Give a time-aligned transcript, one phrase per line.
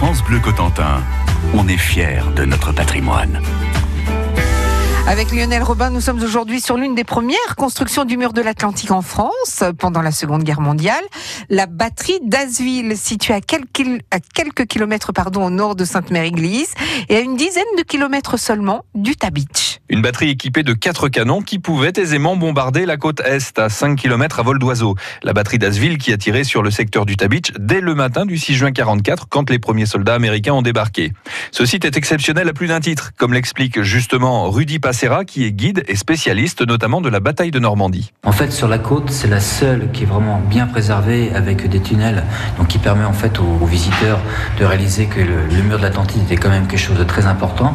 [0.00, 1.02] France Bleu Cotentin,
[1.54, 3.42] on est fiers de notre patrimoine.
[5.08, 8.92] Avec Lionel Robin, nous sommes aujourd'hui sur l'une des premières constructions du mur de l'Atlantique
[8.92, 11.02] en France pendant la Seconde Guerre mondiale,
[11.50, 16.74] la batterie d'Asville, située à quelques, kilomètres au nord de Sainte-Mère-Église
[17.08, 19.77] et à une dizaine de kilomètres seulement du Beach.
[19.90, 23.96] Une batterie équipée de quatre canons qui pouvait aisément bombarder la côte est à 5
[23.96, 24.96] km à vol d'oiseau.
[25.22, 28.36] La batterie d'Asville qui a tiré sur le secteur du Beach dès le matin du
[28.36, 31.12] 6 juin 44 quand les premiers soldats américains ont débarqué.
[31.52, 35.52] Ce site est exceptionnel à plus d'un titre, comme l'explique justement Rudy Passé qui est
[35.52, 38.12] guide et spécialiste notamment de la bataille de Normandie.
[38.24, 41.80] En fait, sur la côte, c'est la seule qui est vraiment bien préservée avec des
[41.80, 42.24] tunnels,
[42.58, 44.20] donc qui permet en fait aux, visiteurs
[44.58, 47.74] de réaliser que le, mur de l'Atlantique était quand même quelque chose de très important.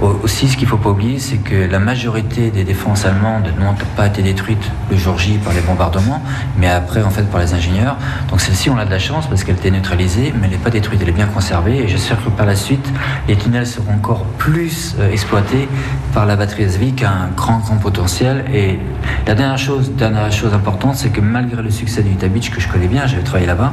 [0.00, 4.06] aussi, ce qu'il faut pas oublier, c'est que la majorité des défenses allemandes n'ont pas
[4.06, 6.22] été détruites le jour J par les bombardements,
[6.58, 7.96] mais après en fait par les ingénieurs.
[8.28, 10.70] Donc celle-ci, on a de la chance parce qu'elle était neutralisée, mais elle n'est pas
[10.70, 11.78] détruite, elle est bien conservée.
[11.78, 12.92] Et j'espère que par la suite,
[13.26, 15.68] les tunnels seront encore plus euh, exploités
[16.12, 18.44] par la batterie PSV qui a un grand, grand potentiel.
[18.52, 18.78] Et
[19.26, 22.60] la dernière chose, dernière chose importante, c'est que malgré le succès du Utah Beach, que
[22.60, 23.72] je connais bien, j'avais travaillé là-bas,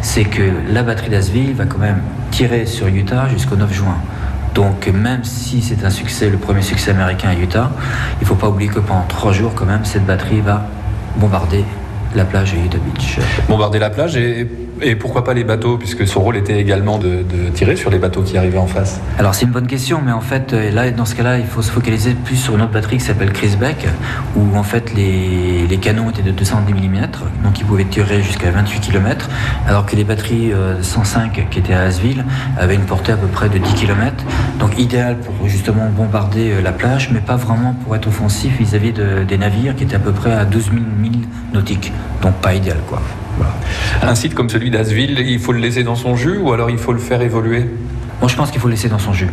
[0.00, 3.96] c'est que la batterie d'Asville va quand même tirer sur Utah jusqu'au 9 juin.
[4.54, 7.70] Donc même si c'est un succès, le premier succès américain à Utah,
[8.20, 10.66] il ne faut pas oublier que pendant trois jours quand même, cette batterie va
[11.16, 11.64] bombarder
[12.14, 13.18] la plage à Utah Beach.
[13.48, 14.46] Bombarder la plage et
[14.82, 17.22] et pourquoi pas les bateaux, puisque son rôle était également de,
[17.54, 20.20] tirer sur les bateaux qui arrivaient en face Alors c'est une bonne question, mais en
[20.20, 22.98] fait, euh, là, dans ce cas-là, il faut se focaliser plus sur une autre batterie
[22.98, 23.86] qui s'appelle Chris Beck,
[24.36, 27.06] où en fait les, les, canons étaient de 210 mm,
[27.44, 29.28] donc ils pouvaient tirer jusqu'à 28 km,
[29.66, 32.24] alors que les batteries 105 euh, qui étaient à Asville
[32.58, 34.24] avaient une portée à peu près de 10 km,
[34.78, 39.38] idéal pour justement bombarder euh, la plage, mais pas vraiment pour être offensif vis-à-vis des
[39.38, 43.00] navires qui étaient à peu près à 12 000 milles nautiques, donc pas idéal quoi.
[44.02, 46.78] Un site comme celui d'Asville, il faut le laisser dans son jus ou alors il
[46.78, 47.66] faut le faire évoluer?
[48.20, 49.30] Moi, je pense qu'il faut le laisser dans son jus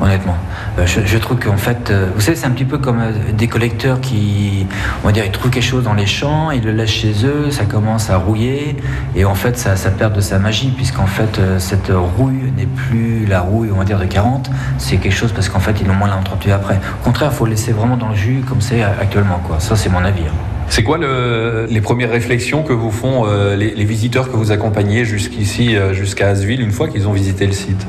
[0.00, 0.36] honnêtement.
[0.78, 3.48] Euh, je, trouve qu'en fait, euh, vous savez, c'est un petit peu comme euh, des
[3.48, 4.66] collecteurs qui,
[5.02, 7.50] on va dire, ils trouvent quelque chose dans les champs, ils le laissent chez eux,
[7.50, 8.76] ça commence à rouiller,
[9.14, 13.26] et en fait, ça, ça perd de sa magie, puisqu'en fait, cette rouille n'est plus
[13.26, 15.94] la rouille, on va dire, de 40, c'est quelque chose parce qu'en fait, ils l'ont
[15.94, 16.80] moins l'entretenu après.
[17.00, 19.60] Au contraire, il faut le laisser vraiment dans le jus, comme c'est actuellement, quoi.
[19.60, 20.22] Ça, c'est mon avis.
[20.26, 20.50] Hein.
[20.70, 25.76] C'est quoi les premières réflexions que vous font euh, les, visiteurs que vous accompagnez jusqu'ici,
[25.76, 27.84] euh, jusqu'à Asville, une fois qu'ils ont visité le site?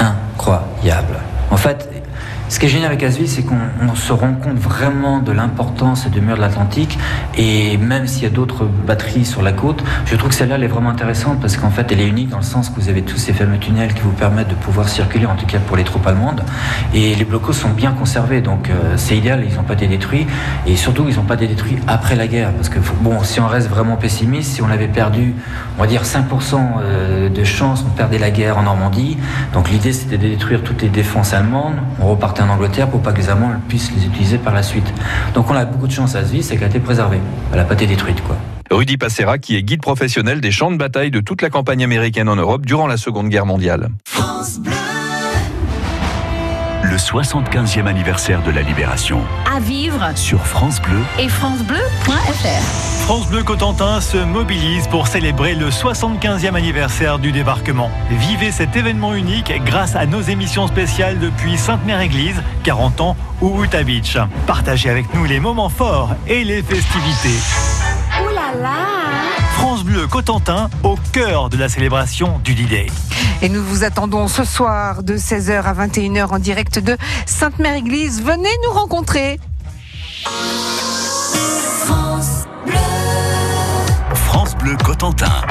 [0.00, 1.20] Incroyable.
[1.50, 1.88] En fait,
[2.48, 6.20] ce qui est génial avec Asville, c'est qu'on se rend compte vraiment de l'importance du
[6.22, 6.98] mur de l'Atlantique.
[7.36, 10.64] Et même s'il y a d'autres batteries sur la côte, je trouve que celle-là, elle
[10.64, 13.02] est vraiment intéressante parce qu'en fait, elle est unique dans le sens que vous avez
[13.02, 15.84] tous ces fameux tunnels qui vous permettent de pouvoir circuler, en tout cas pour les
[15.84, 16.42] troupes allemandes.
[16.94, 20.26] Et les blocos sont bien conservés, donc euh, c'est idéal, ils n'ont pas été détruits.
[20.66, 22.52] Et surtout, ils n'ont pas été détruits après la guerre.
[22.52, 25.34] Parce que, bon, si on reste vraiment pessimiste, si on avait perdu,
[25.76, 29.18] on va dire 5% euh, de chance, on perdait la guerre en Normandie.
[29.52, 31.76] Donc l'idée, c'était de détruire toutes les défenses allemandes.
[32.00, 34.92] On repartait en Angleterre pour pas que les Allemands puissent les utiliser par la suite.
[35.34, 37.20] Donc on a beaucoup de chance à ce vie, c'est qu'elle a été préservée.
[37.52, 38.36] Elle n'a pas été détruite, quoi.
[38.70, 42.28] Rudy Passera, qui est guide professionnel des champs de bataille de toute la campagne américaine
[42.28, 43.88] en Europe durant la Seconde Guerre mondiale.
[44.04, 44.87] France Bleu.
[46.88, 49.20] Le 75e anniversaire de la Libération.
[49.54, 53.04] À vivre sur France Bleu et francebleu.fr.
[53.04, 57.90] France Bleu Cotentin se mobilise pour célébrer le 75e anniversaire du débarquement.
[58.08, 63.82] Vivez cet événement unique grâce à nos émissions spéciales depuis Sainte-Mère-Église, 40 ans, ou Utah
[63.82, 64.16] Beach.
[64.46, 67.38] Partagez avec nous les moments forts et les festivités.
[68.22, 68.97] Ouh là là
[69.78, 72.88] France Bleu Cotentin au cœur de la célébration du D-Day.
[73.42, 76.96] Et nous vous attendons ce soir de 16h à 21h en direct de
[77.26, 78.20] Sainte-Mère-Église.
[78.20, 79.38] Venez nous rencontrer.
[81.84, 82.74] France Bleu.
[84.14, 85.42] France Bleu Cotentin.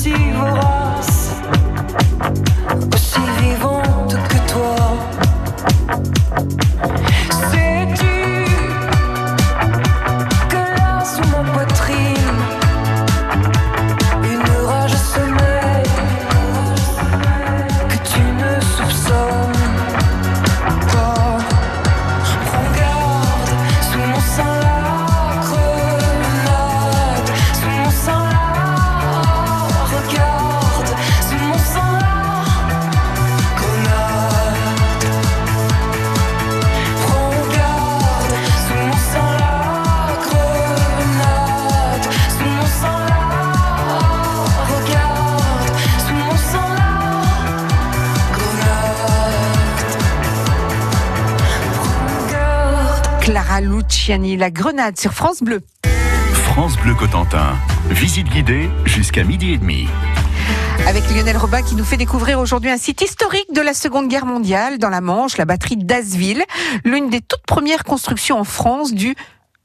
[0.00, 0.69] see you.
[53.30, 55.60] Clara Luciani, la grenade sur France Bleu.
[56.32, 57.54] France Bleu Cotentin.
[57.88, 59.86] Visite guidée jusqu'à midi et demi.
[60.88, 64.26] Avec Lionel Robin qui nous fait découvrir aujourd'hui un site historique de la Seconde Guerre
[64.26, 66.42] mondiale dans la Manche, la batterie d'Asville,
[66.84, 69.14] l'une des toutes premières constructions en France du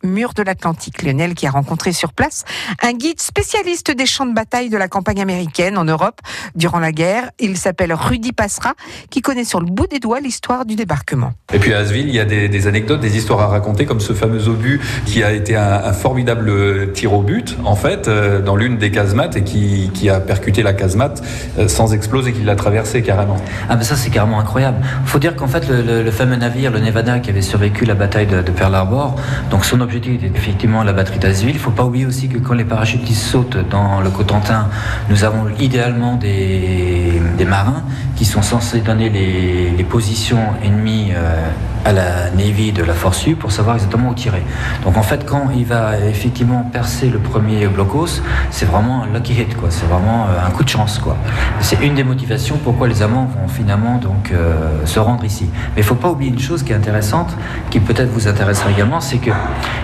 [0.06, 1.02] mur de l'Atlantique.
[1.04, 2.44] Lionel qui a rencontré sur place
[2.82, 6.20] un guide spécialiste des champs de bataille de la campagne américaine en Europe
[6.56, 7.30] durant la guerre.
[7.40, 8.74] Il s'appelle Rudy Passera
[9.10, 11.34] qui connaît sur le bout des doigts l'histoire du débarquement.
[11.54, 14.00] Et puis à Asville, il y a des, des anecdotes, des histoires à raconter, comme
[14.00, 18.42] ce fameux obus qui a été un, un formidable tir au but, en fait, euh,
[18.42, 21.22] dans l'une des casemates et qui, qui a percuté la casemate
[21.60, 23.38] euh, sans exploser, qui l'a traversée carrément.
[23.70, 24.78] Ah ben ça c'est carrément incroyable.
[25.06, 27.96] faut dire qu'en fait le, le- le fameux navire, le Nevada, qui avait survécu la
[27.96, 29.16] bataille de, de Pearl Harbor,
[29.50, 31.56] donc son effectivement la batterie d'Asville.
[31.56, 34.70] Il faut pas oublier aussi que quand les parachutistes sautent dans le Cotentin,
[35.10, 37.05] nous avons idéalement des,
[37.46, 37.84] marins
[38.16, 41.40] qui sont censés donner les, positions ennemies euh,
[41.86, 44.42] à la Navy de la Force U pour savoir exactement où tirer.
[44.84, 49.34] Donc en fait quand il va effectivement percer le premier blocos, c'est vraiment un lucky
[49.34, 49.70] hit quoi.
[49.70, 51.16] C'est vraiment euh, un coup de chance quoi.
[51.60, 55.48] C'est une des motivations pourquoi les Allemands vont finalement donc euh, se rendre ici.
[55.76, 57.30] Mais il faut pas oublier une chose qui est intéressante,
[57.70, 59.32] qui peut-être vous intéressera également, c'est que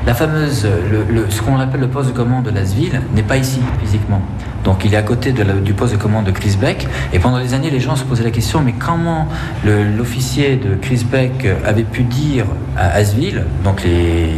[0.08, 3.60] la fameuse, le- ce qu'on appelle le poste de commande de Lasville n'est pas ici
[3.80, 4.22] physiquement.
[4.64, 6.88] Donc il est à côté du poste de commande de Crisbeck.
[7.14, 9.28] Et pendant des années, les gens se posaient la question, mais comment
[9.66, 12.46] l'officier de Crisbeck avait pu dire
[12.78, 14.30] à Asville, donc les,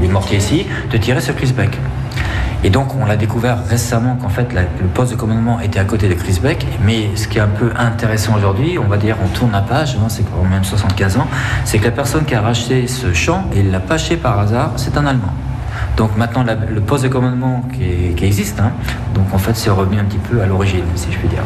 [0.00, 1.78] les mortiers ici, de tirer sur Crisbeck
[2.64, 6.08] et donc, on l'a découvert récemment qu'en fait, le poste de commandement était à côté
[6.08, 6.66] de Crisbeck.
[6.84, 9.96] Mais ce qui est un peu intéressant aujourd'hui, on va dire, on tourne la page,
[9.96, 11.28] hein, c'est quand même 75 ans,
[11.64, 14.38] c'est que la personne qui a racheté ce champ, et il l'a pas acheté par
[14.40, 15.32] hasard, c'est un Allemand.
[15.96, 18.72] Donc maintenant, la- le poste de commandement qui, est- qui existe, hein,
[19.14, 21.42] donc en fait, c'est revenu un petit peu à l'origine, si je puis dire.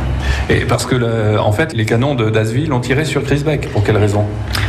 [0.51, 3.71] Et parce que, le- en fait, les canons de- d'Asville ont tiré sur Crisbeck.
[3.73, 4.25] Pour quelle raison?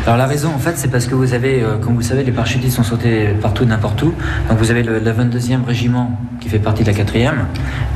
[0.05, 2.23] Alors la raison, en fait, c'est parce que vous avez, euh, comme vous le savez,
[2.23, 4.13] les parachutistes sont sautés partout, n'importe où.
[4.49, 7.45] Donc vous avez le, le 22e régiment qui fait partie de la 4e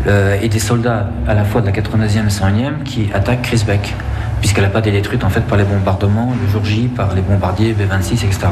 [0.07, 3.93] euh, et des soldats à la fois de la 89e et 101e qui attaquent Crisbeck
[4.39, 7.21] puisqu'elle n'a pas été détruite en fait par les bombardements le jour J, par les
[7.21, 8.47] bombardiers B-26, etc.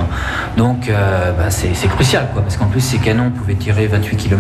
[0.58, 4.36] Donc euh, bah, c'est crucial, quoi, parce qu'en plus ces canons pouvaient tirer 28 km.